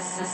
[0.00, 0.24] せ